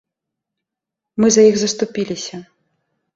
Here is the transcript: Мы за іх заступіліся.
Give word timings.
Мы 1.23 1.27
за 1.35 1.43
іх 1.49 1.55
заступіліся. 1.65 2.41